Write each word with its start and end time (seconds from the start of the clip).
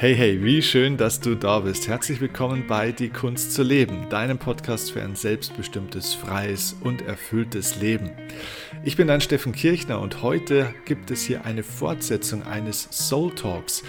Hey, 0.00 0.16
hey, 0.16 0.42
wie 0.42 0.62
schön, 0.62 0.96
dass 0.96 1.20
du 1.20 1.34
da 1.34 1.60
bist. 1.60 1.86
Herzlich 1.86 2.22
willkommen 2.22 2.66
bei 2.66 2.90
Die 2.90 3.10
Kunst 3.10 3.52
zu 3.52 3.62
leben, 3.62 4.08
deinem 4.08 4.38
Podcast 4.38 4.92
für 4.92 5.02
ein 5.02 5.14
selbstbestimmtes, 5.14 6.14
freies 6.14 6.74
und 6.80 7.02
erfülltes 7.02 7.76
Leben. 7.82 8.10
Ich 8.82 8.96
bin 8.96 9.08
dein 9.08 9.20
Steffen 9.20 9.52
Kirchner 9.52 10.00
und 10.00 10.22
heute 10.22 10.74
gibt 10.86 11.10
es 11.10 11.20
hier 11.20 11.44
eine 11.44 11.62
Fortsetzung 11.62 12.42
eines 12.44 12.88
Soul 12.90 13.34
Talks, 13.34 13.82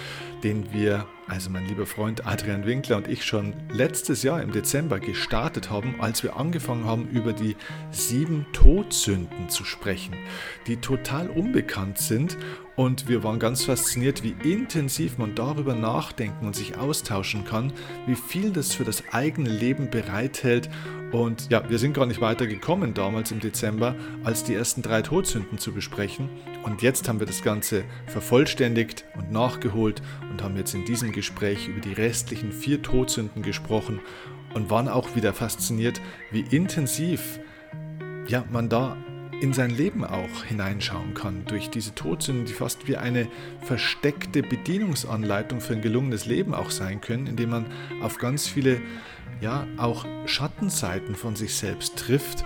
den 0.44 0.70
wir, 0.74 1.06
also 1.28 1.50
mein 1.50 1.66
lieber 1.66 1.86
Freund 1.86 2.26
Adrian 2.26 2.66
Winkler 2.66 2.96
und 2.96 3.08
ich 3.08 3.24
schon 3.24 3.54
letztes 3.70 4.22
Jahr 4.22 4.42
im 4.42 4.52
Dezember 4.52 5.00
gestartet 5.00 5.70
haben, 5.70 5.94
als 6.00 6.22
wir 6.22 6.36
angefangen 6.36 6.84
haben, 6.84 7.08
über 7.08 7.32
die 7.32 7.56
sieben 7.90 8.46
Todsünden 8.52 9.48
zu 9.48 9.64
sprechen, 9.64 10.14
die 10.66 10.76
total 10.76 11.28
unbekannt 11.28 11.98
sind 11.98 12.36
und 12.74 13.06
wir 13.06 13.22
waren 13.22 13.38
ganz 13.38 13.64
fasziniert, 13.64 14.22
wie 14.22 14.34
intensiv 14.50 15.18
man 15.18 15.34
darüber 15.34 15.74
nachdenken 15.74 16.46
und 16.46 16.56
sich 16.56 16.78
austauschen 16.78 17.44
kann, 17.44 17.72
wie 18.06 18.14
viel 18.14 18.50
das 18.50 18.72
für 18.72 18.84
das 18.84 19.04
eigene 19.12 19.50
Leben 19.50 19.90
bereithält. 19.90 20.70
Und 21.12 21.50
ja, 21.50 21.68
wir 21.68 21.78
sind 21.78 21.92
gar 21.92 22.06
nicht 22.06 22.22
weiter 22.22 22.46
gekommen 22.46 22.94
damals 22.94 23.30
im 23.30 23.40
Dezember, 23.40 23.94
als 24.24 24.44
die 24.44 24.54
ersten 24.54 24.80
drei 24.80 25.02
Todsünden 25.02 25.58
zu 25.58 25.72
besprechen. 25.72 26.30
Und 26.62 26.80
jetzt 26.80 27.08
haben 27.08 27.20
wir 27.20 27.26
das 27.26 27.42
Ganze 27.42 27.84
vervollständigt 28.06 29.04
und 29.16 29.30
nachgeholt 29.30 30.00
und 30.30 30.42
haben 30.42 30.56
jetzt 30.56 30.72
in 30.72 30.86
diesem 30.86 31.11
Gespräch 31.12 31.68
über 31.68 31.80
die 31.80 31.92
restlichen 31.92 32.52
vier 32.52 32.82
Todsünden 32.82 33.42
gesprochen 33.42 34.00
und 34.54 34.70
waren 34.70 34.88
auch 34.88 35.14
wieder 35.16 35.32
fasziniert, 35.32 36.00
wie 36.30 36.40
intensiv 36.40 37.40
ja, 38.28 38.44
man 38.50 38.68
da 38.68 38.96
in 39.40 39.52
sein 39.52 39.70
Leben 39.70 40.04
auch 40.04 40.44
hineinschauen 40.44 41.14
kann. 41.14 41.44
Durch 41.46 41.68
diese 41.68 41.94
Todsünden, 41.96 42.44
die 42.44 42.52
fast 42.52 42.86
wie 42.86 42.96
eine 42.96 43.26
versteckte 43.60 44.40
Bedienungsanleitung 44.42 45.60
für 45.60 45.72
ein 45.72 45.82
gelungenes 45.82 46.26
Leben 46.26 46.54
auch 46.54 46.70
sein 46.70 47.00
können, 47.00 47.26
indem 47.26 47.50
man 47.50 47.66
auf 48.00 48.18
ganz 48.18 48.46
viele, 48.46 48.80
ja, 49.40 49.66
auch 49.78 50.06
Schattenseiten 50.26 51.16
von 51.16 51.34
sich 51.34 51.54
selbst 51.56 51.96
trifft 51.96 52.44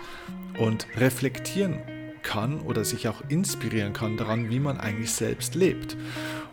und 0.59 0.87
reflektieren 0.97 1.81
kann 2.23 2.61
oder 2.61 2.85
sich 2.85 3.09
auch 3.09 3.23
inspirieren 3.29 3.93
kann 3.93 4.17
daran, 4.17 4.51
wie 4.51 4.59
man 4.59 4.79
eigentlich 4.81 5.13
selbst 5.13 5.55
lebt. 5.55 5.99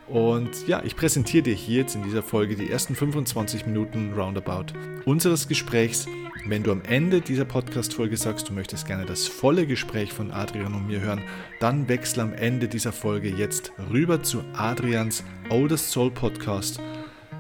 Und 0.08 0.68
ja, 0.68 0.82
ich 0.84 0.96
präsentiere 0.96 1.44
dir 1.44 1.56
hier 1.56 1.82
jetzt 1.82 1.96
in 1.96 2.04
dieser 2.04 2.24
Folge 2.24 2.56
die 2.56 2.70
ersten 2.70 2.96
25 2.96 3.66
Minuten 3.66 4.14
Roundabout 4.14 4.74
unseres 5.06 5.48
Gesprächs. 5.48 6.08
Wenn 6.46 6.64
du 6.64 6.74
am 6.74 6.82
Ende 6.82 7.22
dieser 7.22 7.46
Podcast-Folge 7.46 8.18
sagst, 8.18 8.50
du 8.50 8.54
möchtest 8.54 8.86
gerne 8.86 9.06
das 9.06 9.28
volle 9.28 9.66
Gespräch 9.66 10.12
von 10.12 10.32
Adrian 10.32 10.74
und 10.74 10.88
mir 10.88 11.00
hören, 11.00 11.22
dann 11.62 11.88
wechsle 11.88 12.24
am 12.24 12.34
Ende 12.34 12.68
dieser 12.68 12.92
Folge 12.92 13.30
jetzt 13.30 13.72
rüber 13.92 14.24
zu 14.24 14.44
Adrians 14.54 15.24
Oldest 15.50 15.92
Soul 15.92 16.12
Podcast, 16.12 16.82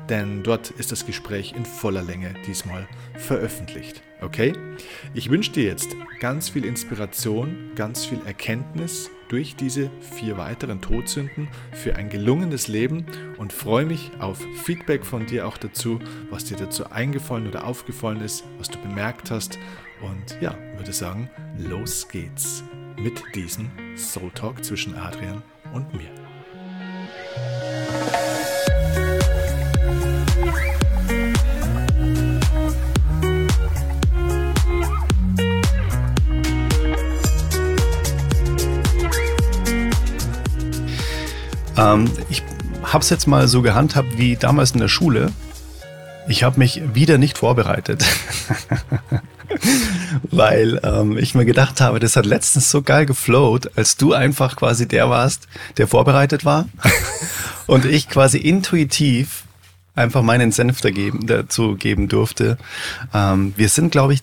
denn 0.08 0.42
dort 0.42 0.72
ist 0.72 0.94
das 0.94 1.06
Gespräch 1.06 1.54
in 1.56 1.66
voller 1.66 2.02
Länge 2.02 2.34
diesmal 2.48 2.88
veröffentlicht. 3.16 4.02
Okay? 4.22 4.54
Ich 5.14 5.30
wünsche 5.30 5.52
dir 5.52 5.66
jetzt 5.66 5.98
ganz 6.22 6.48
viel 6.48 6.64
Inspiration, 6.64 7.72
ganz 7.76 8.06
viel 8.06 8.22
Erkenntnis 8.26 9.10
durch 9.34 9.56
diese 9.56 9.90
vier 10.00 10.38
weiteren 10.38 10.80
Todsünden 10.80 11.48
für 11.72 11.96
ein 11.96 12.08
gelungenes 12.08 12.68
Leben 12.68 13.04
und 13.40 13.52
freue 13.52 13.84
mich 13.84 14.12
auf 14.20 14.40
Feedback 14.64 15.04
von 15.04 15.26
dir 15.26 15.48
auch 15.48 15.58
dazu, 15.58 15.98
was 16.30 16.46
dir 16.46 16.56
dazu 16.56 16.92
eingefallen 16.92 17.48
oder 17.48 17.66
aufgefallen 17.66 18.22
ist, 18.22 18.44
was 18.60 18.70
du 18.70 18.78
bemerkt 18.78 19.32
hast. 19.32 19.58
Und 20.04 20.40
ja, 20.40 20.56
würde 20.78 20.94
sagen, 20.94 21.32
los 21.58 22.08
geht's 22.10 22.64
mit 22.96 23.24
diesem 23.34 23.72
Soul 23.98 24.30
Talk 24.36 24.64
zwischen 24.64 24.96
Adrian 24.96 25.42
und 25.74 25.92
mir. 25.96 26.23
Ähm, 41.84 42.10
ich 42.30 42.44
habe 42.84 43.04
es 43.04 43.10
jetzt 43.10 43.28
mal 43.28 43.48
so 43.48 43.62
gehandhabt 43.62 44.18
wie 44.18 44.36
damals 44.36 44.72
in 44.72 44.80
der 44.80 44.88
Schule. 44.88 45.32
Ich 46.28 46.44
habe 46.44 46.60
mich 46.60 46.82
wieder 46.94 47.18
nicht 47.18 47.38
vorbereitet. 47.38 48.06
Weil 50.32 50.80
ähm, 50.84 51.18
ich 51.18 51.36
mir 51.36 51.46
gedacht 51.46 51.82
habe, 51.82 52.00
das 52.00 52.16
hat 52.16 52.26
letztens 52.26 52.72
so 52.72 52.82
geil 52.82 53.06
geflowt, 53.06 53.72
als 53.78 53.98
du 53.98 54.14
einfach 54.14 54.56
quasi 54.56 54.88
der 54.88 55.10
warst, 55.10 55.48
der 55.78 55.88
vorbereitet 55.88 56.46
war. 56.46 56.68
und 57.68 57.86
ich 57.86 58.10
quasi 58.10 58.38
intuitiv 58.38 59.44
einfach 59.96 60.24
meinen 60.24 60.52
Senf 60.52 60.82
dageben, 60.82 61.28
dazu 61.28 61.76
geben 61.76 62.08
durfte. 62.08 62.58
Ähm, 63.14 63.54
wir 63.58 63.70
sind, 63.70 63.92
glaube 63.92 64.14
ich, 64.14 64.22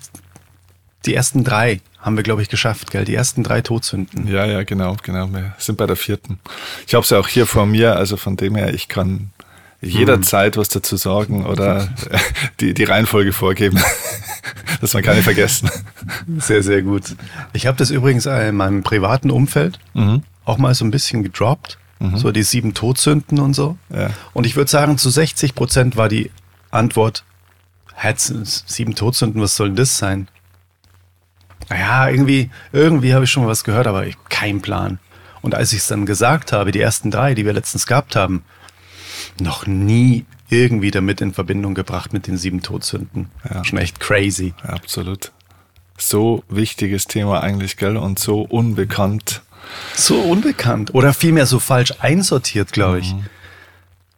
die 1.07 1.15
ersten 1.15 1.45
drei 1.45 1.81
haben 2.01 2.17
wir, 2.17 2.23
glaube 2.23 2.43
ich, 2.43 2.49
geschafft, 2.49 2.91
gell? 2.91 3.05
Die 3.05 3.15
ersten 3.15 3.43
drei 3.43 3.61
Todsünden. 3.61 4.27
Ja, 4.27 4.47
ja, 4.47 4.63
genau, 4.63 4.97
genau. 5.03 5.31
Wir 5.33 5.55
sind 5.59 5.77
bei 5.77 5.87
der 5.87 5.97
vierten. 5.97 6.39
Ich 6.87 6.95
habe 6.95 7.05
es 7.05 7.11
ja 7.11 7.19
auch 7.19 7.29
hier 7.29 7.47
vor 7.47 7.67
mir, 7.67 7.97
also 7.97 8.17
von 8.17 8.37
dem 8.37 8.55
her, 8.57 8.73
ich 8.73 8.89
kann 8.89 9.31
jederzeit 9.83 10.57
was 10.57 10.69
dazu 10.69 10.97
sagen 10.97 11.47
oder 11.47 11.89
die, 12.61 12.75
die 12.75 12.85
Reihenfolge 12.85 13.33
vorgeben, 13.33 13.81
dass 14.81 14.95
man 14.95 15.03
keine 15.03 15.23
vergessen. 15.23 15.71
Sehr, 16.39 16.63
sehr 16.63 16.83
gut. 16.83 17.17
Ich 17.53 17.67
habe 17.67 17.77
das 17.77 17.91
übrigens 17.91 18.27
in 18.27 18.57
meinem 18.57 18.83
privaten 18.83 19.31
Umfeld 19.31 19.79
mhm. 19.95 20.23
auch 20.45 20.59
mal 20.59 20.75
so 20.75 20.85
ein 20.85 20.91
bisschen 20.91 21.23
gedroppt. 21.23 21.79
Mhm. 21.99 22.17
So 22.17 22.33
die 22.33 22.43
sieben 22.43 22.73
Todsünden 22.73 23.39
und 23.41 23.55
so. 23.55 23.77
Ja. 23.95 24.11
Und 24.33 24.47
ich 24.47 24.57
würde 24.57 24.71
sagen, 24.71 24.97
zu 24.97 25.11
60 25.11 25.55
Prozent 25.55 25.97
war 25.97 26.09
die 26.09 26.31
Antwort, 26.71 27.25
sieben 28.67 28.95
Todsünden, 28.95 29.43
was 29.43 29.57
soll 29.57 29.69
denn 29.69 29.77
das 29.77 29.99
sein? 29.99 30.29
Naja, 31.71 32.09
irgendwie, 32.09 32.51
irgendwie 32.73 33.15
habe 33.15 33.25
ich 33.25 33.31
schon 33.31 33.45
mal 33.45 33.49
was 33.49 33.65
gehört, 33.65 33.87
aber 33.87 34.07
ich, 34.07 34.17
kein 34.29 34.61
Plan. 34.61 34.99
Und 35.41 35.55
als 35.55 35.73
ich 35.73 35.79
es 35.79 35.87
dann 35.87 36.05
gesagt 36.05 36.53
habe, 36.53 36.73
die 36.73 36.81
ersten 36.81 37.11
drei, 37.11 37.35
die 37.35 37.47
wir 37.47 37.53
letztens 37.53 37.87
gehabt 37.87 38.17
haben, 38.17 38.45
noch 39.41 39.67
nie 39.67 40.27
irgendwie 40.51 40.91
damit 40.91 41.21
in 41.21 41.33
Verbindung 41.33 41.75
gebracht 41.75 42.13
mit 42.13 42.27
den 42.27 42.37
sieben 42.37 42.61
Todsünden. 42.61 43.31
Ja. 43.49 43.65
Schon 43.65 43.79
echt 43.79 44.01
crazy. 44.01 44.53
Ja, 44.65 44.71
absolut. 44.71 45.33
So 45.97 46.43
wichtiges 46.49 47.07
Thema 47.07 47.41
eigentlich, 47.41 47.77
gell? 47.77 47.97
Und 47.97 48.19
so 48.19 48.43
unbekannt. 48.43 49.43
So 49.95 50.19
unbekannt. 50.19 50.93
Oder 50.95 51.15
vielmehr 51.15 51.47
so 51.47 51.61
falsch 51.61 51.95
einsortiert, 52.01 52.73
glaube 52.73 52.99
ich. 52.99 53.15
Mhm. 53.15 53.27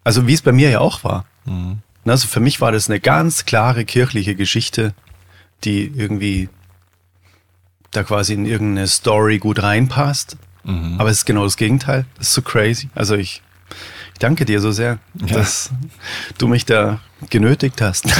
Also 0.04 0.26
wie 0.26 0.34
es 0.34 0.42
bei 0.42 0.52
mir 0.52 0.70
ja 0.70 0.80
auch 0.80 1.04
war. 1.04 1.26
Mhm. 1.44 1.78
Also 2.04 2.28
für 2.28 2.40
mich 2.40 2.60
war 2.60 2.72
das 2.72 2.88
eine 2.88 2.98
ganz 2.98 3.44
klare 3.44 3.84
kirchliche 3.84 4.34
Geschichte, 4.34 4.94
die 5.64 5.92
irgendwie 5.94 6.48
da 7.92 8.02
quasi 8.02 8.34
in 8.34 8.46
irgendeine 8.46 8.88
Story 8.88 9.38
gut 9.38 9.62
reinpasst. 9.62 10.36
Mhm. 10.64 10.96
Aber 10.98 11.10
es 11.10 11.18
ist 11.18 11.26
genau 11.26 11.44
das 11.44 11.56
Gegenteil. 11.56 12.04
Das 12.18 12.28
ist 12.28 12.34
so 12.34 12.42
crazy. 12.42 12.88
Also 12.94 13.14
ich, 13.14 13.42
ich 14.12 14.18
danke 14.18 14.44
dir 14.44 14.60
so 14.60 14.72
sehr, 14.72 14.98
ja. 15.26 15.36
dass 15.36 15.70
du 16.38 16.48
mich 16.48 16.64
da 16.64 17.00
genötigt 17.30 17.80
hast. 17.80 18.06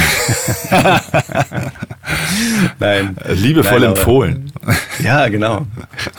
nein. 2.79 3.17
Liebevoll 3.29 3.81
nein, 3.81 3.91
empfohlen. 3.91 4.53
ja, 5.03 5.29
genau. 5.29 5.67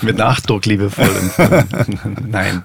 Mit 0.01 0.17
Nachdruck 0.17 0.65
liebevoll 0.65 1.05
empfohlen. 1.05 1.99
nein. 2.29 2.63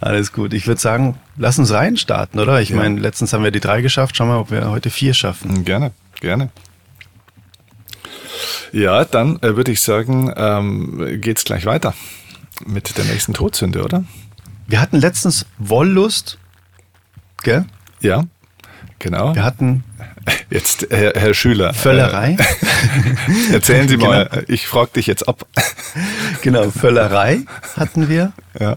Alles 0.00 0.32
gut. 0.32 0.52
Ich 0.52 0.66
würde 0.66 0.80
sagen, 0.80 1.16
lass 1.36 1.58
uns 1.58 1.72
reinstarten, 1.72 2.38
oder? 2.40 2.60
Ich 2.60 2.70
ja. 2.70 2.76
meine, 2.76 3.00
letztens 3.00 3.32
haben 3.32 3.42
wir 3.44 3.50
die 3.50 3.60
drei 3.60 3.80
geschafft. 3.80 4.16
Schauen 4.16 4.28
wir 4.28 4.34
mal, 4.34 4.40
ob 4.40 4.50
wir 4.50 4.70
heute 4.70 4.90
vier 4.90 5.14
schaffen. 5.14 5.64
Gerne, 5.64 5.92
gerne. 6.20 6.50
Ja, 8.72 9.04
dann 9.04 9.36
äh, 9.42 9.56
würde 9.56 9.72
ich 9.72 9.80
sagen, 9.80 10.32
ähm, 10.36 11.20
geht's 11.20 11.44
gleich 11.44 11.66
weiter 11.66 11.94
mit 12.66 12.96
der 12.96 13.04
nächsten 13.04 13.34
Todsünde, 13.34 13.84
oder? 13.84 14.04
Wir 14.66 14.80
hatten 14.80 14.98
letztens 14.98 15.46
Wollust, 15.58 16.38
gell? 17.42 17.64
Ja, 18.00 18.24
genau. 18.98 19.34
Wir 19.34 19.44
hatten 19.44 19.84
jetzt 20.50 20.86
Herr, 20.90 21.14
Herr 21.16 21.34
Schüler. 21.34 21.74
Völlerei. 21.74 22.36
Äh, 22.38 23.52
erzählen 23.52 23.88
Sie 23.88 23.96
mal, 23.96 24.26
genau. 24.26 24.44
ich 24.48 24.66
frage 24.66 24.92
dich 24.92 25.06
jetzt 25.06 25.28
ab. 25.28 25.46
genau, 26.42 26.70
Völlerei 26.70 27.40
hatten 27.76 28.08
wir. 28.08 28.32
Ja. 28.58 28.76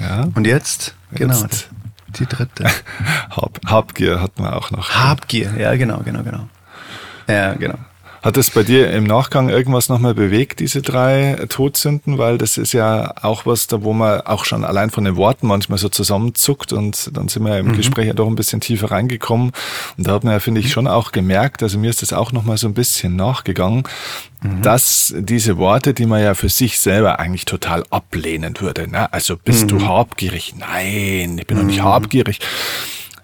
Ja. 0.00 0.28
Und 0.34 0.46
jetzt, 0.46 0.94
genau, 1.12 1.40
jetzt. 1.42 1.68
die 2.18 2.26
dritte. 2.26 2.64
Hab, 3.30 3.60
Habgier 3.66 4.20
hatten 4.20 4.42
wir 4.42 4.56
auch 4.56 4.70
noch. 4.70 4.90
Habgier, 4.90 5.54
ja, 5.58 5.74
genau, 5.76 6.00
genau, 6.04 6.22
genau. 6.22 6.48
Ja, 7.28 7.54
genau. 7.54 7.78
Hat 8.26 8.36
es 8.36 8.50
bei 8.50 8.64
dir 8.64 8.90
im 8.90 9.04
Nachgang 9.04 9.50
irgendwas 9.50 9.88
nochmal 9.88 10.12
bewegt, 10.12 10.58
diese 10.58 10.82
drei 10.82 11.36
Todsünden? 11.48 12.18
Weil 12.18 12.38
das 12.38 12.58
ist 12.58 12.72
ja 12.72 13.14
auch 13.22 13.46
was, 13.46 13.68
da 13.68 13.84
wo 13.84 13.92
man 13.92 14.22
auch 14.22 14.44
schon 14.44 14.64
allein 14.64 14.90
von 14.90 15.04
den 15.04 15.14
Worten 15.14 15.46
manchmal 15.46 15.78
so 15.78 15.88
zusammenzuckt 15.88 16.72
und 16.72 17.16
dann 17.16 17.28
sind 17.28 17.44
wir 17.44 17.56
im 17.56 17.68
mhm. 17.68 17.76
Gespräch 17.76 18.08
ja 18.08 18.14
doch 18.14 18.26
ein 18.26 18.34
bisschen 18.34 18.60
tiefer 18.60 18.90
reingekommen. 18.90 19.52
Und 19.96 20.08
da 20.08 20.14
hat 20.14 20.24
man 20.24 20.32
ja, 20.32 20.40
finde 20.40 20.60
ich, 20.60 20.72
schon 20.72 20.88
auch 20.88 21.12
gemerkt, 21.12 21.62
also 21.62 21.78
mir 21.78 21.88
ist 21.88 22.02
das 22.02 22.12
auch 22.12 22.32
nochmal 22.32 22.56
so 22.56 22.66
ein 22.66 22.74
bisschen 22.74 23.14
nachgegangen, 23.14 23.84
mhm. 24.42 24.60
dass 24.60 25.14
diese 25.16 25.56
Worte, 25.56 25.94
die 25.94 26.06
man 26.06 26.20
ja 26.20 26.34
für 26.34 26.48
sich 26.48 26.80
selber 26.80 27.20
eigentlich 27.20 27.44
total 27.44 27.84
ablehnen 27.90 28.54
würde, 28.58 28.90
ne? 28.90 29.12
also 29.12 29.36
bist 29.36 29.64
mhm. 29.64 29.68
du 29.68 29.86
habgierig? 29.86 30.54
Nein, 30.58 31.38
ich 31.38 31.46
bin 31.46 31.58
doch 31.58 31.64
nicht 31.64 31.78
mhm. 31.78 31.84
habgierig 31.84 32.40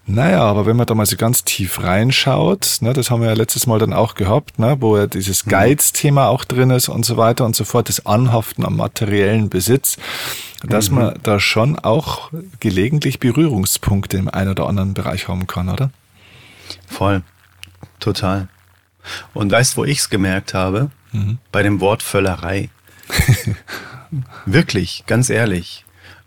naja, 0.05 0.41
aber 0.41 0.67
wenn 0.67 0.77
man 0.77 0.87
da 0.87 0.95
mal 0.95 1.07
so 1.07 1.17
ganz 1.17 1.45
tief 1.45 1.83
reinschaut, 1.83 2.79
ne, 2.81 2.93
das 2.93 3.11
haben 3.11 3.21
wir 3.23 3.29
ja 3.29 3.35
letztes 3.35 3.67
Mal 3.67 3.79
dann 3.79 3.93
auch 3.93 4.15
gehabt, 4.15 4.59
ne, 4.59 4.77
wo 4.81 4.97
ja 4.97 5.07
dieses 5.07 5.47
mhm. 5.47 5.51
Geiz-Thema 5.51 6.29
auch 6.29 6.45
drin 6.45 6.71
ist 6.71 6.89
und 6.89 7.05
so 7.05 7.17
weiter 7.17 7.45
und 7.45 7.55
so 7.55 7.65
fort, 7.65 7.89
das 7.89 8.05
Anhaften 8.05 8.65
am 8.65 8.77
materiellen 8.77 9.49
Besitz, 9.49 9.97
dass 10.67 10.91
mhm. 10.91 10.97
man 10.97 11.19
da 11.23 11.39
schon 11.39 11.79
auch 11.79 12.31
gelegentlich 12.59 13.21
Berührungspunkte 13.21 14.17
im 14.17 14.29
einen 14.29 14.51
oder 14.51 14.67
anderen 14.67 14.95
Bereich 14.95 15.29
haben 15.29 15.47
kann, 15.47 15.69
oder? 15.69 15.91
Voll, 16.89 17.23
total. 18.01 18.49
Und 19.35 19.53
weißt, 19.53 19.77
wo 19.77 19.85
ich 19.85 19.99
es 19.99 20.11
gemerkt 20.11 20.53
habe? 20.53 20.91
Mhm. 21.13 21.39
Bei 21.53 21.63
dem 21.63 21.81
Wort 21.81 22.03
Völlerei. 22.03 22.71
Wirklich, 24.47 25.05
ganz 25.07 25.31
ehrlich. 25.31 25.85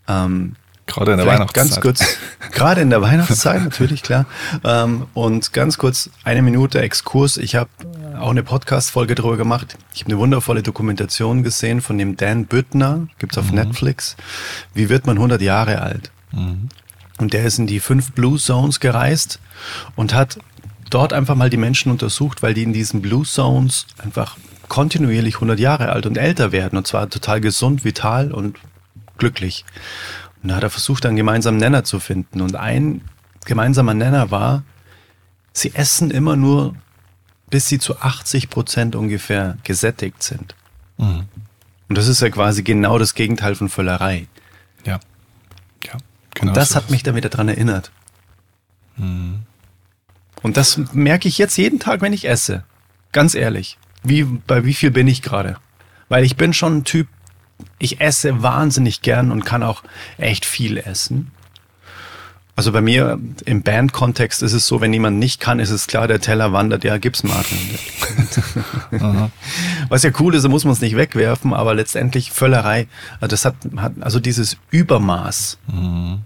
Ähm, 0.08 0.56
Gerade 0.86 1.12
in 1.12 1.18
der 1.18 1.26
Vielleicht 1.26 1.40
Weihnachtszeit. 1.40 1.70
Ganz 1.70 1.80
kurz, 1.80 2.18
gerade 2.52 2.80
in 2.80 2.90
der 2.90 3.02
Weihnachtszeit, 3.02 3.62
natürlich, 3.62 4.02
klar. 4.02 4.26
Ähm, 4.64 5.06
und 5.14 5.52
ganz 5.52 5.78
kurz, 5.78 6.10
eine 6.24 6.42
Minute 6.42 6.80
Exkurs. 6.80 7.36
Ich 7.36 7.56
habe 7.56 7.70
auch 8.18 8.30
eine 8.30 8.42
Podcast-Folge 8.42 9.14
darüber 9.14 9.36
gemacht. 9.36 9.76
Ich 9.92 10.02
habe 10.02 10.12
eine 10.12 10.20
wundervolle 10.20 10.62
Dokumentation 10.62 11.42
gesehen 11.42 11.80
von 11.80 11.98
dem 11.98 12.16
Dan 12.16 12.46
Büttner, 12.46 13.08
gibt's 13.18 13.36
auf 13.36 13.50
mhm. 13.50 13.56
Netflix. 13.56 14.16
Wie 14.74 14.88
wird 14.88 15.06
man 15.06 15.16
100 15.16 15.42
Jahre 15.42 15.82
alt? 15.82 16.10
Mhm. 16.32 16.68
Und 17.18 17.32
der 17.32 17.44
ist 17.44 17.58
in 17.58 17.66
die 17.66 17.80
fünf 17.80 18.12
Blue 18.12 18.38
Zones 18.38 18.80
gereist 18.80 19.40
und 19.96 20.14
hat 20.14 20.38
dort 20.90 21.12
einfach 21.12 21.34
mal 21.34 21.50
die 21.50 21.56
Menschen 21.56 21.90
untersucht, 21.90 22.42
weil 22.42 22.54
die 22.54 22.62
in 22.62 22.72
diesen 22.72 23.02
Blue 23.02 23.24
Zones 23.24 23.86
einfach 23.98 24.36
kontinuierlich 24.68 25.36
100 25.36 25.58
Jahre 25.58 25.90
alt 25.90 26.06
und 26.06 26.16
älter 26.18 26.52
werden 26.52 26.76
und 26.76 26.86
zwar 26.86 27.08
total 27.08 27.40
gesund, 27.40 27.84
vital 27.84 28.32
und 28.32 28.58
glücklich. 29.18 29.64
Und 30.42 30.50
da 30.50 30.56
hat 30.56 30.62
er 30.62 30.70
versucht, 30.70 31.06
einen 31.06 31.16
gemeinsamen 31.16 31.58
Nenner 31.58 31.84
zu 31.84 32.00
finden. 32.00 32.40
Und 32.40 32.56
ein 32.56 33.02
gemeinsamer 33.44 33.94
Nenner 33.94 34.30
war, 34.30 34.64
sie 35.52 35.74
essen 35.74 36.10
immer 36.10 36.36
nur, 36.36 36.74
bis 37.50 37.68
sie 37.68 37.78
zu 37.78 37.98
80 38.00 38.50
Prozent 38.50 38.96
ungefähr 38.96 39.56
gesättigt 39.64 40.22
sind. 40.22 40.54
Mhm. 40.98 41.26
Und 41.88 41.98
das 41.98 42.08
ist 42.08 42.20
ja 42.20 42.30
quasi 42.30 42.62
genau 42.62 42.98
das 42.98 43.14
Gegenteil 43.14 43.54
von 43.54 43.68
Völlerei. 43.68 44.26
Ja. 44.84 44.98
ja 45.84 45.92
genau 46.34 46.50
Und 46.50 46.56
das 46.56 46.70
so 46.70 46.76
hat 46.76 46.90
mich 46.90 47.02
damit 47.02 47.24
daran 47.24 47.48
erinnert. 47.48 47.92
Mhm. 48.96 49.42
Und 50.42 50.56
das 50.56 50.78
merke 50.92 51.28
ich 51.28 51.38
jetzt 51.38 51.56
jeden 51.56 51.78
Tag, 51.78 52.02
wenn 52.02 52.12
ich 52.12 52.28
esse. 52.28 52.64
Ganz 53.12 53.34
ehrlich. 53.34 53.78
Wie, 54.02 54.24
bei 54.24 54.64
wie 54.64 54.74
viel 54.74 54.90
bin 54.90 55.08
ich 55.08 55.22
gerade? 55.22 55.56
Weil 56.08 56.24
ich 56.24 56.36
bin 56.36 56.52
schon 56.52 56.78
ein 56.78 56.84
Typ, 56.84 57.08
ich 57.78 58.00
esse 58.00 58.42
wahnsinnig 58.42 59.02
gern 59.02 59.32
und 59.32 59.44
kann 59.44 59.62
auch 59.62 59.82
echt 60.18 60.44
viel 60.44 60.78
essen. 60.78 61.30
Also 62.56 62.72
bei 62.72 62.80
mir 62.80 63.18
im 63.44 63.62
Band-Kontext 63.62 64.42
ist 64.42 64.54
es 64.54 64.66
so, 64.66 64.80
wenn 64.80 64.90
jemand 64.90 65.18
nicht 65.18 65.40
kann, 65.40 65.60
ist 65.60 65.68
es 65.68 65.86
klar, 65.86 66.08
der 66.08 66.22
Teller 66.22 66.54
wandert, 66.54 66.84
ja, 66.84 66.96
gib's 66.96 67.22
Martin. 67.22 67.58
Was 69.90 70.02
ja 70.02 70.10
cool 70.18 70.34
ist, 70.34 70.44
da 70.44 70.48
muss 70.48 70.64
man 70.64 70.72
es 70.72 70.80
nicht 70.80 70.96
wegwerfen, 70.96 71.52
aber 71.52 71.74
letztendlich 71.74 72.32
Völlerei, 72.32 72.88
also 73.20 73.30
das 73.30 73.44
hat, 73.44 73.56
hat 73.76 73.92
also 74.00 74.20
dieses 74.20 74.56
Übermaß. 74.70 75.58
Mhm. 75.66 76.22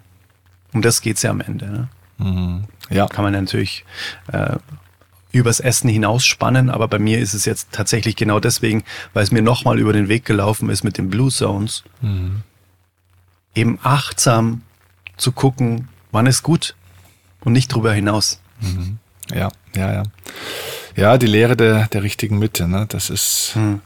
Um 0.72 0.82
das 0.82 1.00
geht's 1.00 1.22
ja 1.22 1.30
am 1.30 1.40
Ende. 1.40 1.66
Ne? 1.66 1.88
Mhm. 2.18 2.64
Ja. 2.90 3.08
Kann 3.08 3.24
man 3.24 3.32
natürlich 3.32 3.84
äh, 4.32 4.56
übers 5.32 5.60
Essen 5.60 5.88
hinausspannen, 5.88 6.70
aber 6.70 6.88
bei 6.88 6.98
mir 6.98 7.18
ist 7.18 7.34
es 7.34 7.44
jetzt 7.44 7.68
tatsächlich 7.72 8.16
genau 8.16 8.40
deswegen, 8.40 8.82
weil 9.12 9.22
es 9.22 9.30
mir 9.30 9.42
nochmal 9.42 9.78
über 9.78 9.92
den 9.92 10.08
Weg 10.08 10.24
gelaufen 10.24 10.70
ist 10.70 10.82
mit 10.82 10.98
den 10.98 11.10
Blue 11.10 11.30
Zones. 11.30 11.84
Mhm. 12.00 12.42
Eben 13.54 13.78
achtsam 13.82 14.62
zu 15.16 15.32
gucken, 15.32 15.88
wann 16.10 16.26
ist 16.26 16.42
gut 16.42 16.74
und 17.40 17.52
nicht 17.52 17.68
drüber 17.68 17.92
hinaus. 17.92 18.40
Mhm. 18.60 18.98
Ja, 19.32 19.50
ja, 19.74 19.92
ja. 19.92 20.02
Ja, 20.96 21.18
die 21.18 21.26
Lehre 21.26 21.56
der, 21.56 21.86
der 21.88 22.02
richtigen 22.02 22.38
Mitte, 22.38 22.66
ne? 22.66 22.86
das 22.88 23.10
ist, 23.10 23.52
mhm 23.54 23.80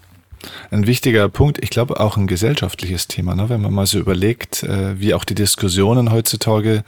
ein 0.70 0.86
wichtiger 0.86 1.28
Punkt. 1.28 1.62
Ich 1.62 1.70
glaube 1.70 2.00
auch 2.00 2.16
ein 2.16 2.26
gesellschaftliches 2.26 3.08
Thema, 3.08 3.34
ne? 3.34 3.48
wenn 3.48 3.60
man 3.60 3.72
mal 3.72 3.86
so 3.86 3.98
überlegt, 3.98 4.62
äh, 4.62 4.98
wie 5.00 5.14
auch 5.14 5.24
die 5.24 5.34
Diskussionen 5.34 6.12
heutzutage 6.12 6.84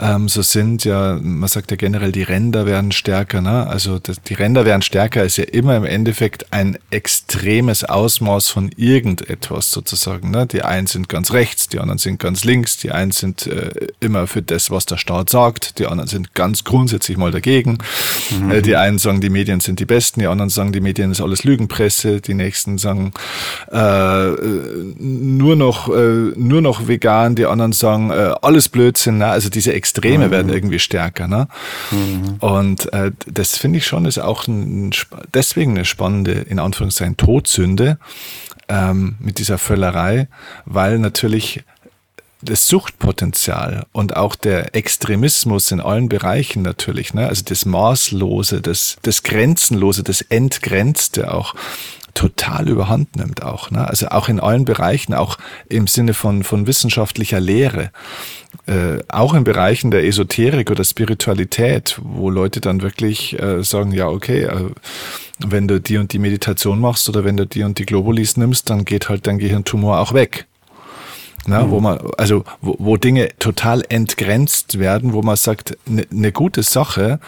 ähm, 0.00 0.28
so 0.28 0.42
sind. 0.42 0.84
Ja, 0.84 1.18
man 1.20 1.48
sagt 1.48 1.70
ja 1.70 1.76
generell, 1.76 2.12
die 2.12 2.22
Ränder 2.22 2.66
werden 2.66 2.92
stärker. 2.92 3.40
Ne? 3.40 3.66
Also 3.66 3.98
das, 3.98 4.22
die 4.22 4.34
Ränder 4.34 4.64
werden 4.64 4.82
stärker 4.82 5.24
ist 5.24 5.36
ja 5.36 5.44
immer 5.44 5.76
im 5.76 5.84
Endeffekt 5.84 6.52
ein 6.52 6.78
extremes 6.90 7.84
Ausmaß 7.84 8.48
von 8.48 8.70
irgendetwas 8.76 9.70
sozusagen. 9.70 10.30
Ne? 10.30 10.46
Die 10.46 10.62
einen 10.62 10.86
sind 10.86 11.08
ganz 11.08 11.32
rechts, 11.32 11.68
die 11.68 11.78
anderen 11.78 11.98
sind 11.98 12.18
ganz 12.18 12.44
links, 12.44 12.76
die 12.76 12.92
einen 12.92 13.10
sind 13.10 13.46
äh, 13.46 13.88
immer 14.00 14.26
für 14.26 14.42
das, 14.42 14.70
was 14.70 14.86
der 14.86 14.96
Staat 14.96 15.30
sagt, 15.30 15.78
die 15.78 15.86
anderen 15.86 16.08
sind 16.08 16.34
ganz 16.34 16.64
grundsätzlich 16.64 17.16
mal 17.16 17.30
dagegen. 17.30 17.78
Mhm. 18.30 18.50
Äh, 18.50 18.62
die 18.62 18.76
einen 18.76 18.98
sagen, 18.98 19.20
die 19.20 19.30
Medien 19.30 19.60
sind 19.60 19.80
die 19.80 19.86
besten, 19.86 20.20
die 20.20 20.26
anderen 20.26 20.50
sagen, 20.50 20.72
die 20.72 20.80
Medien 20.80 21.10
ist 21.10 21.20
alles 21.20 21.44
Lügenpresse, 21.44 22.20
die 22.20 22.34
nächsten 22.34 22.77
sagen 22.78 23.12
äh, 23.70 24.28
nur 24.98 25.56
noch 25.56 25.88
äh, 25.88 26.32
nur 26.36 26.60
noch 26.60 26.88
vegan, 26.88 27.34
die 27.34 27.46
anderen 27.46 27.72
sagen 27.72 28.10
äh, 28.10 28.34
alles 28.42 28.68
Blödsinn. 28.68 29.18
Ne? 29.18 29.26
Also 29.26 29.50
diese 29.50 29.72
Extreme 29.72 30.28
mhm. 30.28 30.30
werden 30.30 30.52
irgendwie 30.52 30.78
stärker. 30.78 31.28
Ne? 31.28 31.48
Mhm. 31.90 32.36
Und 32.40 32.92
äh, 32.92 33.12
das 33.26 33.56
finde 33.56 33.78
ich 33.78 33.86
schon 33.86 34.04
ist 34.04 34.18
auch 34.18 34.46
ein, 34.46 34.92
deswegen 35.34 35.72
eine 35.72 35.84
spannende 35.84 36.32
in 36.32 36.58
Anführungszeichen 36.58 37.16
Todsünde 37.16 37.98
ähm, 38.68 39.16
mit 39.20 39.38
dieser 39.38 39.58
Völlerei, 39.58 40.28
weil 40.64 40.98
natürlich 40.98 41.64
das 42.40 42.68
Suchtpotenzial 42.68 43.86
und 43.92 44.16
auch 44.16 44.36
der 44.36 44.76
Extremismus 44.76 45.72
in 45.72 45.80
allen 45.80 46.08
Bereichen 46.08 46.62
natürlich, 46.62 47.12
ne? 47.12 47.26
also 47.26 47.42
das 47.44 47.64
Maßlose, 47.64 48.60
das, 48.60 48.96
das 49.02 49.24
Grenzenlose, 49.24 50.04
das 50.04 50.20
Entgrenzte 50.20 51.34
auch 51.34 51.54
total 52.18 52.68
überhand 52.68 53.14
nimmt 53.14 53.44
auch. 53.44 53.70
Ne? 53.70 53.86
Also 53.86 54.08
auch 54.08 54.28
in 54.28 54.40
allen 54.40 54.64
Bereichen, 54.64 55.14
auch 55.14 55.38
im 55.68 55.86
Sinne 55.86 56.14
von, 56.14 56.42
von 56.42 56.66
wissenschaftlicher 56.66 57.38
Lehre. 57.38 57.92
Äh, 58.66 58.98
auch 59.06 59.34
in 59.34 59.44
Bereichen 59.44 59.92
der 59.92 60.04
Esoterik 60.04 60.68
oder 60.68 60.82
Spiritualität, 60.82 62.00
wo 62.02 62.28
Leute 62.28 62.60
dann 62.60 62.82
wirklich 62.82 63.40
äh, 63.40 63.62
sagen, 63.62 63.92
ja, 63.92 64.08
okay, 64.08 64.42
äh, 64.42 64.70
wenn 65.38 65.68
du 65.68 65.80
die 65.80 65.96
und 65.96 66.12
die 66.12 66.18
Meditation 66.18 66.80
machst 66.80 67.08
oder 67.08 67.22
wenn 67.22 67.36
du 67.36 67.46
die 67.46 67.62
und 67.62 67.78
die 67.78 67.86
Globulis 67.86 68.36
nimmst, 68.36 68.68
dann 68.68 68.84
geht 68.84 69.08
halt 69.08 69.28
dein 69.28 69.38
Gehirntumor 69.38 70.00
auch 70.00 70.12
weg. 70.12 70.46
Na, 71.46 71.64
mhm. 71.64 71.70
wo 71.70 71.80
man, 71.80 72.00
also 72.16 72.42
wo, 72.60 72.74
wo 72.80 72.96
Dinge 72.96 73.28
total 73.38 73.84
entgrenzt 73.88 74.80
werden, 74.80 75.12
wo 75.12 75.22
man 75.22 75.36
sagt, 75.36 75.78
eine 75.86 76.04
ne 76.10 76.32
gute 76.32 76.64
Sache 76.64 77.20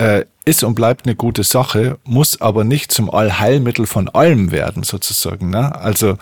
äh, 0.00 0.24
ist 0.44 0.64
und 0.64 0.74
bleibt 0.74 1.06
eine 1.06 1.14
gute 1.14 1.44
Sache, 1.44 1.98
muss 2.04 2.40
aber 2.40 2.64
nicht 2.64 2.90
zum 2.90 3.10
Allheilmittel 3.10 3.86
von 3.86 4.08
allem 4.08 4.50
werden, 4.50 4.82
sozusagen. 4.82 5.50
Ne? 5.50 5.76
Also 5.76 6.16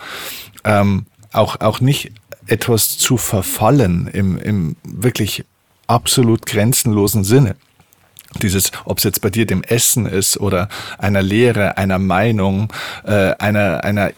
ähm, 0.65 1.05
auch, 1.31 1.61
auch 1.61 1.79
nicht 1.79 2.11
etwas 2.45 2.97
zu 2.97 3.17
verfallen 3.17 4.07
im, 4.07 4.37
im 4.37 4.75
wirklich 4.83 5.45
absolut 5.87 6.45
grenzenlosen 6.45 7.23
Sinne 7.23 7.55
dieses, 8.41 8.71
ob 8.85 8.99
es 8.99 9.03
jetzt 9.03 9.21
bei 9.21 9.29
dir 9.29 9.45
dem 9.45 9.63
Essen 9.63 10.05
ist 10.05 10.39
oder 10.39 10.69
einer 10.97 11.21
Lehre, 11.21 11.77
einer 11.77 11.99
Meinung, 11.99 12.71
äh, 13.03 13.33
einer, 13.39 13.83
einer 13.83 14.11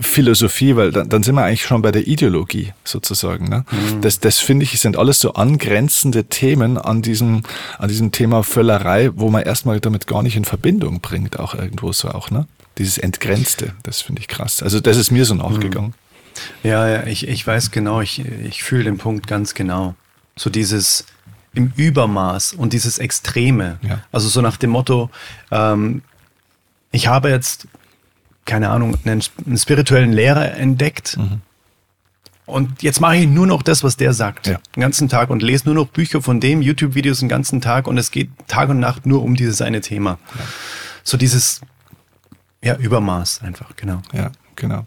Philosophie, 0.00 0.76
weil 0.76 0.90
dann, 0.90 1.08
dann 1.08 1.22
sind 1.22 1.34
wir 1.34 1.44
eigentlich 1.44 1.64
schon 1.64 1.82
bei 1.82 1.92
der 1.92 2.06
Ideologie 2.06 2.72
sozusagen. 2.84 3.48
Ne? 3.48 3.64
Mhm. 3.70 4.00
Das, 4.00 4.20
das 4.20 4.38
finde 4.38 4.64
ich, 4.64 4.78
sind 4.80 4.96
alles 4.96 5.20
so 5.20 5.34
angrenzende 5.34 6.24
Themen 6.24 6.78
an 6.78 7.02
diesem, 7.02 7.42
an 7.78 7.88
diesem 7.88 8.12
Thema 8.12 8.42
Völlerei, 8.42 9.10
wo 9.14 9.30
man 9.30 9.42
erstmal 9.42 9.80
damit 9.80 10.06
gar 10.06 10.22
nicht 10.22 10.36
in 10.36 10.44
Verbindung 10.44 11.00
bringt, 11.00 11.38
auch 11.38 11.54
irgendwo 11.54 11.92
so 11.92 12.08
auch, 12.08 12.30
ne? 12.30 12.46
Dieses 12.78 12.98
Entgrenzte, 12.98 13.74
das 13.82 14.00
finde 14.00 14.20
ich 14.22 14.28
krass. 14.28 14.62
Also 14.62 14.80
das 14.80 14.96
ist 14.96 15.10
mir 15.10 15.24
so 15.24 15.34
nachgegangen. 15.34 15.90
Mhm. 15.90 16.70
Ja, 16.70 16.88
ja, 16.88 17.06
ich, 17.06 17.28
ich 17.28 17.46
weiß 17.46 17.72
genau, 17.72 18.00
ich, 18.00 18.24
ich 18.24 18.62
fühle 18.62 18.84
den 18.84 18.96
Punkt 18.96 19.26
ganz 19.26 19.54
genau. 19.54 19.94
So 20.36 20.48
dieses, 20.48 21.04
im 21.54 21.72
Übermaß 21.76 22.52
und 22.52 22.72
dieses 22.72 22.98
Extreme. 22.98 23.78
Ja. 23.82 24.00
Also 24.12 24.28
so 24.28 24.40
nach 24.40 24.56
dem 24.56 24.70
Motto, 24.70 25.10
ähm, 25.50 26.02
ich 26.92 27.08
habe 27.08 27.30
jetzt, 27.30 27.68
keine 28.44 28.70
Ahnung, 28.70 28.96
einen, 29.04 29.22
einen 29.46 29.58
spirituellen 29.58 30.12
Lehrer 30.12 30.54
entdeckt. 30.54 31.16
Mhm. 31.16 31.40
Und 32.46 32.82
jetzt 32.82 33.00
mache 33.00 33.16
ich 33.16 33.28
nur 33.28 33.46
noch 33.46 33.62
das, 33.62 33.84
was 33.84 33.96
der 33.96 34.12
sagt, 34.12 34.48
ja. 34.48 34.58
den 34.74 34.80
ganzen 34.80 35.08
Tag 35.08 35.30
und 35.30 35.40
lese 35.40 35.66
nur 35.66 35.74
noch 35.74 35.86
Bücher 35.86 36.20
von 36.20 36.40
dem, 36.40 36.62
YouTube-Videos 36.62 37.20
den 37.20 37.28
ganzen 37.28 37.60
Tag 37.60 37.86
und 37.86 37.96
es 37.96 38.10
geht 38.10 38.30
Tag 38.48 38.68
und 38.70 38.80
Nacht 38.80 39.06
nur 39.06 39.22
um 39.22 39.36
dieses 39.36 39.62
eine 39.62 39.80
Thema. 39.80 40.18
Ja. 40.36 40.44
So 41.04 41.16
dieses 41.16 41.60
Ja, 42.62 42.76
Übermaß 42.76 43.42
einfach, 43.42 43.76
genau. 43.76 44.02
Ja, 44.12 44.32
genau. 44.56 44.84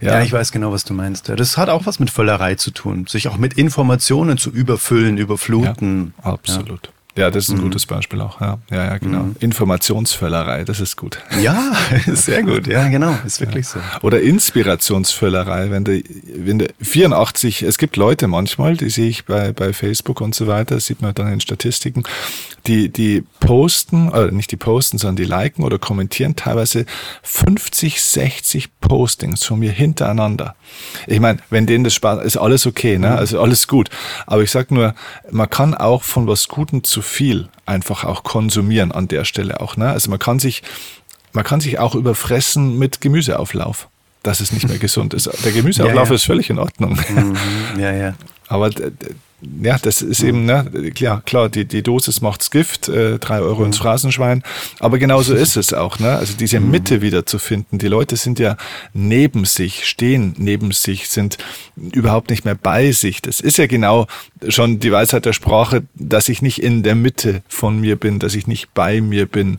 Ja. 0.00 0.14
ja. 0.14 0.22
ich 0.22 0.32
weiß 0.32 0.52
genau, 0.52 0.72
was 0.72 0.84
du 0.84 0.94
meinst. 0.94 1.28
Das 1.28 1.56
hat 1.56 1.68
auch 1.68 1.86
was 1.86 1.98
mit 1.98 2.10
Völlerei 2.10 2.54
zu 2.54 2.70
tun, 2.70 3.06
sich 3.06 3.28
auch 3.28 3.36
mit 3.36 3.54
Informationen 3.54 4.38
zu 4.38 4.50
überfüllen, 4.50 5.18
überfluten. 5.18 6.14
Ja, 6.18 6.32
absolut. 6.32 6.86
Ja. 6.86 6.92
Ja, 7.16 7.30
das 7.30 7.44
ist 7.44 7.50
ein 7.50 7.58
mhm. 7.58 7.62
gutes 7.62 7.86
Beispiel 7.86 8.20
auch. 8.20 8.40
Ja, 8.40 8.58
ja, 8.70 8.84
ja 8.84 8.98
genau. 8.98 9.24
Mhm. 9.24 9.36
Informationsvöllerei, 9.40 10.64
das 10.64 10.80
ist 10.80 10.96
gut. 10.96 11.18
Ja, 11.42 11.72
sehr 12.06 12.42
gut. 12.42 12.66
Ja, 12.66 12.88
genau, 12.88 13.16
ist 13.26 13.40
wirklich 13.40 13.66
ja. 13.66 13.80
so. 14.00 14.06
Oder 14.06 14.20
Inspirationsvöllerei, 14.20 15.70
wenn 15.70 15.84
du, 15.84 16.02
wenn 16.36 16.60
du 16.60 16.68
84, 16.80 17.62
es 17.62 17.78
gibt 17.78 17.96
Leute 17.96 18.28
manchmal, 18.28 18.76
die 18.76 18.90
sehe 18.90 19.08
ich 19.08 19.24
bei, 19.24 19.52
bei 19.52 19.72
Facebook 19.72 20.20
und 20.20 20.34
so 20.34 20.46
weiter, 20.46 20.76
das 20.76 20.86
sieht 20.86 21.02
man 21.02 21.14
dann 21.14 21.32
in 21.32 21.40
Statistiken, 21.40 22.04
die, 22.66 22.88
die 22.88 23.24
posten, 23.40 24.10
oder 24.10 24.30
nicht 24.30 24.52
die 24.52 24.56
posten, 24.56 24.98
sondern 24.98 25.16
die 25.16 25.24
liken 25.24 25.64
oder 25.64 25.78
kommentieren 25.78 26.36
teilweise 26.36 26.84
50, 27.22 28.00
60 28.00 28.80
Postings 28.80 29.44
von 29.44 29.58
mir 29.58 29.72
hintereinander. 29.72 30.54
Ich 31.06 31.20
meine, 31.20 31.40
wenn 31.50 31.66
denen 31.66 31.84
das 31.84 31.94
Spaß 31.94 32.24
ist, 32.24 32.36
alles 32.36 32.66
okay, 32.66 32.98
ne? 32.98 33.10
Mhm. 33.10 33.16
Also 33.16 33.40
alles 33.40 33.66
gut. 33.66 33.90
Aber 34.26 34.42
ich 34.42 34.50
sag 34.50 34.70
nur, 34.70 34.94
man 35.30 35.48
kann 35.48 35.74
auch 35.74 36.02
von 36.02 36.26
was 36.26 36.48
Gutem 36.48 36.84
zu 36.84 36.99
viel 37.02 37.48
einfach 37.66 38.04
auch 38.04 38.22
konsumieren 38.22 38.92
an 38.92 39.08
der 39.08 39.24
Stelle 39.24 39.60
auch, 39.60 39.76
ne? 39.76 39.90
Also 39.90 40.10
man 40.10 40.18
kann 40.18 40.38
sich, 40.38 40.62
man 41.32 41.44
kann 41.44 41.60
sich 41.60 41.78
auch 41.78 41.94
überfressen 41.94 42.78
mit 42.78 43.00
Gemüseauflauf 43.00 43.88
dass 44.22 44.40
es 44.40 44.52
nicht 44.52 44.68
mehr 44.68 44.78
gesund 44.78 45.14
ist. 45.14 45.30
Der 45.44 45.52
Gemüseauflauf 45.52 46.08
ja, 46.08 46.10
ja. 46.10 46.14
ist 46.14 46.24
völlig 46.24 46.50
in 46.50 46.58
Ordnung. 46.58 46.98
Mhm, 47.08 47.36
ja, 47.78 47.92
ja. 47.92 48.14
Aber 48.50 48.68
ja, 49.62 49.78
das 49.78 50.02
ist 50.02 50.22
eben, 50.22 50.44
ne, 50.44 50.90
klar, 50.94 51.22
klar, 51.24 51.48
die, 51.48 51.64
die 51.64 51.82
Dosis 51.82 52.20
macht's 52.20 52.50
Gift, 52.50 52.88
äh, 52.88 53.18
drei 53.18 53.38
Euro 53.38 53.64
ins 53.64 53.78
mhm. 53.78 53.82
Phrasenschwein. 53.84 54.42
Aber 54.80 54.98
genauso 54.98 55.34
ist 55.36 55.56
es 55.56 55.72
auch, 55.72 56.00
ne? 56.00 56.16
Also 56.16 56.34
diese 56.36 56.58
mhm. 56.58 56.72
Mitte 56.72 57.00
wieder 57.00 57.24
zu 57.24 57.38
finden. 57.38 57.78
Die 57.78 57.86
Leute 57.86 58.16
sind 58.16 58.40
ja 58.40 58.56
neben 58.92 59.44
sich, 59.44 59.86
stehen 59.86 60.34
neben 60.36 60.72
sich, 60.72 61.08
sind 61.08 61.38
überhaupt 61.76 62.30
nicht 62.30 62.44
mehr 62.44 62.56
bei 62.56 62.90
sich. 62.90 63.22
Das 63.22 63.40
ist 63.40 63.56
ja 63.56 63.66
genau 63.66 64.08
schon 64.48 64.80
die 64.80 64.92
Weisheit 64.92 65.24
der 65.24 65.32
Sprache, 65.32 65.84
dass 65.94 66.28
ich 66.28 66.42
nicht 66.42 66.60
in 66.60 66.82
der 66.82 66.96
Mitte 66.96 67.42
von 67.48 67.80
mir 67.80 67.96
bin, 67.96 68.18
dass 68.18 68.34
ich 68.34 68.48
nicht 68.48 68.74
bei 68.74 69.00
mir 69.00 69.26
bin 69.26 69.58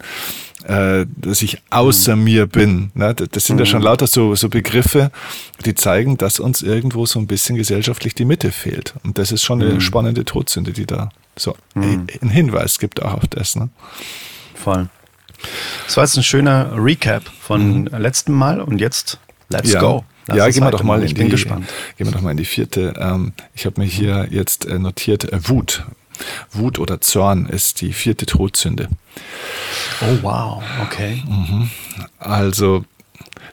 äh, 0.64 1.06
dass 1.16 1.42
ich 1.42 1.62
außer 1.70 2.16
mhm. 2.16 2.24
mir 2.24 2.48
bin. 2.48 2.92
Ne? 2.94 3.14
Das 3.14 3.46
sind 3.46 3.56
mhm. 3.56 3.62
ja 3.62 3.66
schon 3.66 3.82
lauter 3.82 4.08
so, 4.08 4.36
so 4.36 4.50
Begriffe, 4.50 5.12
die 5.66 5.76
zeigen, 5.76 6.18
dass 6.18 6.40
uns 6.40 6.62
irgendwo 6.62 7.06
so 7.06 7.20
ein 7.20 7.28
bisschen 7.28 7.56
gesellschaftlich 7.56 8.16
die 8.16 8.26
Mitte 8.26 8.52
fehlt. 8.52 8.94
Und 9.04 9.18
das 9.18 9.32
ist 9.32 9.44
schon 9.44 9.62
eine 9.62 9.76
mhm. 9.76 9.82
spannende 9.82 10.26
Todsünde, 10.26 10.72
die 10.72 10.86
da 10.86 11.10
so 11.38 11.56
mhm. 11.76 12.08
einen 12.22 12.30
Hinweis 12.30 12.80
gibt 12.80 13.02
auch 13.02 13.16
auf 13.16 13.28
das. 13.28 13.56
Ne? 13.56 13.70
Voll. 14.56 14.90
Das 15.86 15.98
war 15.98 16.04
jetzt 16.04 16.18
ein 16.18 16.24
schöner 16.24 16.72
Recap 16.76 17.24
von 17.40 17.84
mhm. 17.84 17.88
letztem 17.98 18.36
Mal 18.36 18.62
und 18.62 18.80
jetzt 18.80 19.20
let's 19.50 19.72
ja. 19.72 19.80
go. 19.80 20.06
Lass 20.28 20.38
ja, 20.38 20.50
gehen 20.50 20.64
wir 20.64 20.72
doch 20.72 20.84
mal 20.84 21.02
in 21.04 21.16
die, 21.16 21.30
gespannt. 21.30 21.68
Gehen 21.98 22.08
wir 22.08 22.14
doch 22.14 22.22
mal 22.22 22.32
in 22.32 22.38
die 22.38 22.46
vierte. 22.46 22.94
Ähm, 22.98 23.34
ich 23.56 23.66
habe 23.66 23.82
mir 23.82 23.88
hier 23.88 24.28
jetzt 24.30 24.66
äh, 24.66 24.78
notiert 24.78 25.32
äh, 25.32 25.50
Wut. 25.50 25.84
Wut 26.52 26.80
oder 26.80 27.02
Zorn 27.02 27.46
ist 27.48 27.82
die 27.82 27.94
vierte 27.94 28.26
Todsünde. 28.26 28.90
Oh 30.02 30.18
wow, 30.22 30.64
okay. 30.82 31.24
Mhm. 31.28 31.70
Also 32.20 32.86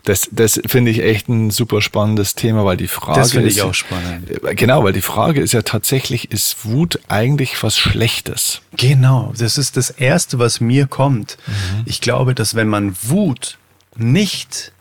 das, 0.04 0.28
das 0.32 0.60
finde 0.66 0.90
ich 0.90 1.02
echt 1.02 1.28
ein 1.28 1.50
super 1.50 1.82
spannendes 1.82 2.34
Thema, 2.34 2.64
weil 2.64 2.76
die 2.76 2.88
Frage 2.88 3.20
das 3.20 3.32
finde 3.32 3.48
ich 3.48 3.62
auch 3.62 3.74
spannend. 3.74 4.30
Äh, 4.42 4.54
genau, 4.54 4.84
weil 4.84 4.92
die 4.92 5.02
Frage 5.02 5.40
ist 5.40 5.52
ja 5.52 5.62
tatsächlich, 5.62 6.30
ist 6.30 6.64
Wut 6.64 7.00
eigentlich 7.08 7.62
was 7.62 7.76
Schlechtes? 7.76 8.62
Genau, 8.76 9.32
das 9.36 9.58
ist 9.58 9.76
das 9.76 9.90
Erste, 9.90 10.38
was 10.38 10.60
mir 10.60 10.86
kommt. 10.86 11.36
Mhm. 11.46 11.82
Ich 11.84 12.00
glaube, 12.00 12.34
dass 12.34 12.54
wenn 12.54 12.68
man 12.68 12.96
Wut 13.02 13.58
nicht 13.96 14.72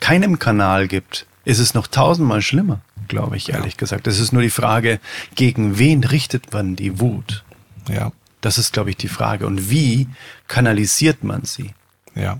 keinem 0.00 0.38
Kanal 0.38 0.86
gibt, 0.86 1.26
ist 1.44 1.58
es 1.58 1.74
noch 1.74 1.86
tausendmal 1.86 2.42
schlimmer, 2.42 2.80
glaube 3.08 3.36
ich, 3.36 3.50
ehrlich 3.50 3.74
ja. 3.74 3.78
gesagt. 3.78 4.06
Es 4.06 4.18
ist 4.18 4.32
nur 4.32 4.42
die 4.42 4.50
Frage, 4.50 5.00
gegen 5.34 5.78
wen 5.78 6.04
richtet 6.04 6.52
man 6.52 6.76
die 6.76 7.00
Wut? 7.00 7.44
Ja. 7.88 8.12
Das 8.40 8.58
ist, 8.58 8.72
glaube 8.72 8.90
ich, 8.90 8.96
die 8.96 9.08
Frage. 9.08 9.46
Und 9.46 9.70
wie 9.70 10.08
kanalisiert 10.48 11.24
man 11.24 11.44
sie? 11.44 11.72
Ja. 12.14 12.38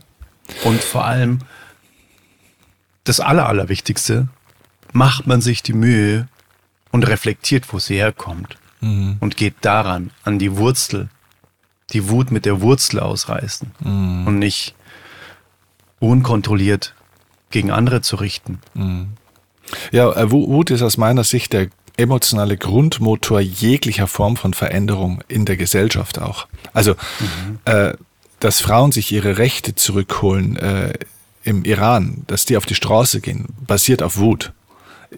Und 0.64 0.82
vor 0.82 1.04
allem, 1.04 1.40
das 3.04 3.20
Aller, 3.20 3.48
Allerwichtigste, 3.48 4.28
macht 4.92 5.26
man 5.26 5.40
sich 5.40 5.62
die 5.62 5.72
Mühe 5.72 6.28
und 6.90 7.06
reflektiert, 7.06 7.72
wo 7.72 7.78
sie 7.78 7.96
herkommt. 7.96 8.56
Mhm. 8.80 9.16
Und 9.20 9.36
geht 9.36 9.56
daran, 9.62 10.10
an 10.24 10.38
die 10.38 10.56
Wurzel, 10.56 11.08
die 11.92 12.08
Wut 12.08 12.30
mit 12.30 12.44
der 12.44 12.60
Wurzel 12.60 13.00
ausreißen. 13.00 13.70
Mhm. 13.80 14.26
Und 14.26 14.38
nicht 14.38 14.74
unkontrolliert 16.00 16.94
gegen 17.54 17.70
andere 17.70 18.02
zu 18.02 18.16
richten. 18.16 18.58
Mhm. 18.74 19.10
Ja, 19.92 20.12
äh, 20.12 20.30
Wut 20.30 20.70
ist 20.70 20.82
aus 20.82 20.96
meiner 20.96 21.22
Sicht 21.22 21.52
der 21.52 21.68
emotionale 21.96 22.56
Grundmotor 22.56 23.40
jeglicher 23.40 24.08
Form 24.08 24.36
von 24.36 24.52
Veränderung 24.52 25.22
in 25.28 25.44
der 25.44 25.56
Gesellschaft 25.56 26.18
auch. 26.18 26.48
Also, 26.72 26.94
mhm. 27.20 27.58
äh, 27.64 27.94
dass 28.40 28.60
Frauen 28.60 28.90
sich 28.90 29.12
ihre 29.12 29.38
Rechte 29.38 29.76
zurückholen 29.76 30.56
äh, 30.56 30.94
im 31.44 31.64
Iran, 31.64 32.24
dass 32.26 32.44
die 32.44 32.56
auf 32.56 32.66
die 32.66 32.74
Straße 32.74 33.20
gehen, 33.20 33.46
basiert 33.64 34.02
auf 34.02 34.18
Wut. 34.18 34.52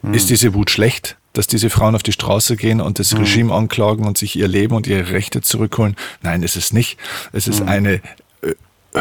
Mhm. 0.03 0.13
Ist 0.13 0.29
diese 0.29 0.53
Wut 0.53 0.71
schlecht, 0.71 1.17
dass 1.33 1.47
diese 1.47 1.71
Frauen 1.71 1.95
auf 1.95 2.03
die 2.03 2.13
Straße 2.13 2.57
gehen 2.57 2.83
und 2.83 2.99
das 2.99 3.15
mhm. 3.15 3.21
Regime 3.21 3.55
anklagen 3.55 4.07
und 4.07 4.19
sich 4.19 4.37
ihr 4.37 4.47
Leben 4.47 4.77
und 4.77 4.87
ihre 4.87 5.09
Rechte 5.09 5.41
zurückholen? 5.41 5.97
Nein, 6.21 6.43
ist 6.43 6.57
es 6.57 6.75
nicht. 6.75 6.99
Es 7.33 7.49
ist 7.49 7.63
mhm. 7.63 7.69
eine 7.71 8.01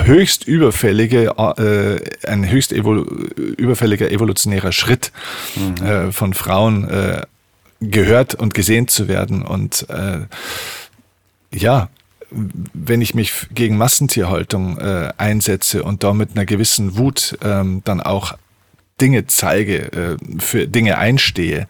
höchst 0.04 0.48
überfällige, 0.48 1.36
äh, 1.58 2.28
ein 2.28 2.50
höchst 2.50 2.72
evol 2.72 3.00
überfälliger 3.58 4.12
evolutionärer 4.12 4.72
Schritt 4.72 5.12
mhm. 5.56 5.86
äh, 5.86 6.12
von 6.12 6.34
Frauen 6.34 6.90
äh, 6.90 7.22
gehört 7.82 8.36
und 8.36 8.54
gesehen 8.54 8.88
zu 8.88 9.08
werden. 9.08 9.44
Und 9.44 9.88
äh, 9.90 10.22
ja, 11.54 11.90
wenn 12.32 13.02
ich 13.02 13.14
mich 13.14 13.48
gegen 13.54 13.78
Massentierhaltung 13.78 14.78
äh, 14.78 15.14
einsetze 15.18 15.84
und 15.84 16.04
da 16.04 16.14
mit 16.14 16.32
einer 16.32 16.46
gewissen 16.46 16.98
Wut 16.98 17.38
ähm, 17.44 17.82
dann 17.86 18.02
auch 18.02 18.34
Dinge 19.00 19.28
zeige, 19.28 19.92
äh, 19.92 20.18
für 20.40 20.68
Dinge 20.68 20.98
einstehe, 20.98 21.68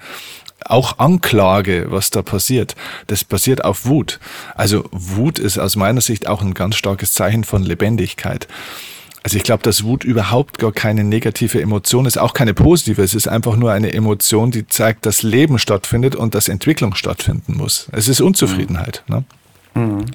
auch 0.63 0.99
anklage, 0.99 1.87
was 1.89 2.09
da 2.09 2.21
passiert, 2.21 2.75
das 3.07 3.23
basiert 3.23 3.63
auf 3.63 3.85
Wut. 3.85 4.19
Also 4.55 4.85
Wut 4.91 5.39
ist 5.39 5.57
aus 5.57 5.75
meiner 5.75 6.01
Sicht 6.01 6.27
auch 6.27 6.41
ein 6.41 6.53
ganz 6.53 6.75
starkes 6.75 7.13
Zeichen 7.13 7.43
von 7.43 7.63
Lebendigkeit. 7.63 8.47
Also 9.23 9.37
ich 9.37 9.43
glaube, 9.43 9.63
dass 9.63 9.83
Wut 9.83 10.03
überhaupt 10.03 10.59
gar 10.59 10.71
keine 10.71 11.03
negative 11.03 11.59
Emotion 11.59 12.05
ist, 12.05 12.17
auch 12.17 12.33
keine 12.33 12.53
positive. 12.53 13.01
Es 13.01 13.15
ist 13.15 13.27
einfach 13.27 13.55
nur 13.55 13.71
eine 13.71 13.91
Emotion, 13.91 14.51
die 14.51 14.67
zeigt, 14.67 15.07
dass 15.07 15.23
Leben 15.23 15.57
stattfindet 15.57 16.15
und 16.15 16.35
dass 16.35 16.47
Entwicklung 16.47 16.93
stattfinden 16.93 17.57
muss. 17.57 17.87
Es 17.91 18.07
ist 18.07 18.21
Unzufriedenheit. 18.21 19.03
Ne? 19.07 19.23
Mhm. 19.73 20.05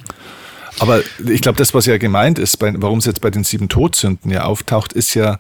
Aber 0.78 1.00
ich 1.26 1.40
glaube, 1.40 1.59
das, 1.59 1.75
was 1.75 1.87
ja 1.87 1.99
gemeint 1.99 2.38
ist, 2.38 2.59
warum 2.61 2.99
es 2.99 3.04
jetzt 3.04 3.20
bei 3.20 3.30
den 3.30 3.42
sieben 3.42 3.68
Todsünden 3.68 4.30
ja 4.30 4.44
auftaucht, 4.44 4.92
ist 4.92 5.14
ja, 5.14 5.38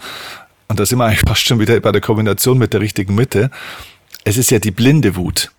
und 0.66 0.80
da 0.80 0.84
sind 0.84 0.98
wir 0.98 1.04
eigentlich 1.04 1.20
fast 1.20 1.42
schon 1.42 1.60
wieder 1.60 1.78
bei 1.78 1.92
der 1.92 2.00
Kombination 2.00 2.58
mit 2.58 2.72
der 2.72 2.80
richtigen 2.80 3.14
Mitte, 3.14 3.50
es 4.24 4.36
ist 4.36 4.50
ja 4.50 4.58
die 4.58 4.70
blinde 4.70 5.16
Wut 5.16 5.50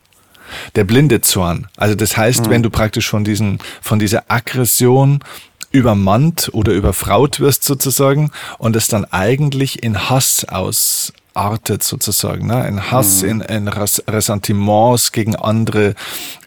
der 0.76 0.84
blinde 0.84 1.22
Zorn. 1.22 1.68
Also 1.78 1.96
das 1.96 2.18
heißt, 2.18 2.46
mhm. 2.46 2.50
wenn 2.50 2.64
du 2.64 2.70
praktisch 2.70 3.10
von 3.10 3.24
diesen, 3.24 3.60
von 3.82 4.00
dieser 4.00 4.26
Aggression 4.30 5.24
übermannt 5.72 6.50
oder 6.52 6.74
überfraut 6.74 7.40
wirst 7.40 7.64
sozusagen 7.64 8.32
und 8.58 8.76
es 8.76 8.88
dann 8.88 9.06
eigentlich 9.06 9.84
in 9.84 10.10
Hass 10.10 10.46
aus, 10.46 11.14
artet 11.34 11.84
sozusagen, 11.84 12.48
ne? 12.48 12.68
in 12.68 12.92
Hass, 12.92 13.24
mhm. 13.24 13.30
in, 13.30 13.42
in 13.42 13.68
Ressentiments 13.68 15.12
gegen 15.12 15.36
andere, 15.36 15.96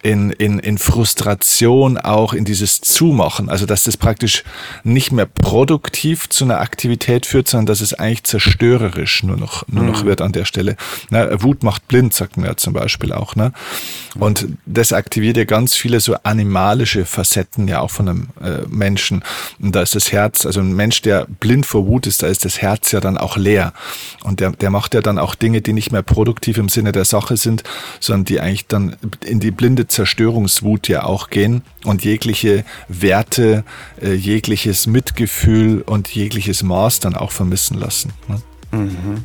in, 0.03 0.31
in, 0.31 0.59
in 0.59 0.77
Frustration 0.77 1.97
auch, 1.97 2.35
in 2.35 2.45
dieses 2.45 2.81
Zumachen. 2.83 3.49
Also 3.49 3.65
dass 3.65 3.85
das 3.85 3.97
praktisch 3.97 4.45
nicht 4.83 5.13
mehr 5.13 5.27
produktiv 5.27 6.29
zu 6.29 6.45
einer 6.45 6.61
Aktivität 6.61 7.25
führt, 7.25 7.49
sondern 7.49 7.67
dass 7.67 7.81
es 7.81 7.95
eigentlich 7.95 8.25
zerstörerisch 8.25 9.23
nur 9.23 9.39
noch, 9.39 9.67
nur 9.69 9.85
mhm. 9.85 9.91
noch 9.91 10.05
wird 10.05 10.21
an 10.21 10.33
der 10.33 10.45
Stelle. 10.45 10.77
Ne? 11.09 11.31
Wut 11.41 11.63
macht 11.63 11.89
blind, 11.89 12.13
sagt 12.13 12.37
man 12.37 12.47
ja 12.47 12.57
zum 12.57 12.75
Beispiel 12.75 13.13
auch. 13.13 13.35
Ne? 13.37 13.53
Und 14.19 14.47
das 14.67 14.93
aktiviert 14.93 15.39
ja 15.39 15.45
ganz 15.45 15.75
viele 15.75 16.01
so 16.01 16.17
animalische 16.23 17.07
Facetten 17.07 17.67
ja 17.69 17.81
auch 17.81 17.91
von 17.91 18.09
einem 18.09 18.29
äh, 18.43 18.67
Menschen. 18.69 19.25
Und 19.59 19.75
da 19.75 19.81
ist 19.81 19.95
das 19.95 20.13
Herz, 20.13 20.45
also 20.45 20.61
ein 20.61 20.75
Mensch, 20.75 21.01
der 21.01 21.27
blind 21.41 21.65
vor 21.65 21.87
Wut 21.87 22.07
ist, 22.07 22.23
da 22.23 22.27
ist 22.27 22.45
das 22.45 22.61
Herz 22.61 22.93
ja 22.93 23.01
dann 23.01 23.17
auch 23.17 23.39
leer. 23.39 23.73
Und 24.23 24.41
der, 24.41 24.51
der 24.51 24.74
macht 24.75 24.95
ja 24.95 25.01
dann 25.01 25.21
auch 25.21 25.37
Dinge, 25.37 25.63
die 25.63 25.73
nicht 25.73 25.93
mehr 25.93 26.03
produktiv 26.03 26.59
im 26.59 26.69
Sinne 26.69 26.91
der 26.91 27.05
Sache 27.05 27.37
sind, 27.37 27.63
sondern 28.01 28.25
die 28.25 28.41
eigentlich 28.41 28.67
dann 28.67 28.97
in 29.25 29.39
die 29.39 29.53
blinde 29.53 29.87
Zerstörungswut 29.87 30.89
ja 30.89 31.05
auch 31.05 31.31
gehen 31.31 31.63
und 31.85 32.05
jegliche 32.05 32.65
Werte, 32.89 33.63
äh, 34.03 34.15
jegliches 34.15 34.89
Mitgefühl 34.89 35.81
und 35.81 36.09
jegliches 36.09 36.65
Maß 36.65 36.99
dann 36.99 37.15
auch 37.15 37.31
vermissen 37.31 37.79
lassen. 37.79 38.13
Ne? 38.27 38.43
Mhm. 38.73 39.25